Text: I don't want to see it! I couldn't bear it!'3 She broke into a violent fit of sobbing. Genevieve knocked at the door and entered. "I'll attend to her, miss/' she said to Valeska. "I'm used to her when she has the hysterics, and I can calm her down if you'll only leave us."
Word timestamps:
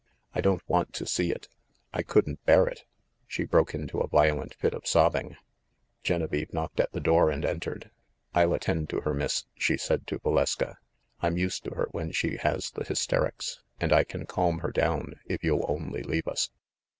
I 0.33 0.41
don't 0.41 0.67
want 0.67 0.93
to 0.93 1.05
see 1.05 1.29
it! 1.29 1.47
I 1.93 2.01
couldn't 2.01 2.43
bear 2.43 2.65
it!'3 2.65 2.85
She 3.27 3.45
broke 3.45 3.75
into 3.75 3.99
a 3.99 4.07
violent 4.07 4.55
fit 4.55 4.73
of 4.73 4.87
sobbing. 4.87 5.37
Genevieve 6.01 6.51
knocked 6.55 6.79
at 6.79 6.91
the 6.91 6.99
door 6.99 7.29
and 7.29 7.45
entered. 7.45 7.91
"I'll 8.33 8.55
attend 8.55 8.89
to 8.89 9.01
her, 9.01 9.13
miss/' 9.13 9.45
she 9.59 9.77
said 9.77 10.07
to 10.07 10.17
Valeska. 10.17 10.77
"I'm 11.19 11.37
used 11.37 11.63
to 11.65 11.75
her 11.75 11.87
when 11.91 12.11
she 12.13 12.37
has 12.37 12.71
the 12.71 12.83
hysterics, 12.83 13.61
and 13.79 13.93
I 13.93 14.03
can 14.03 14.25
calm 14.25 14.61
her 14.61 14.71
down 14.71 15.19
if 15.27 15.43
you'll 15.43 15.65
only 15.69 16.01
leave 16.01 16.27
us." 16.27 16.49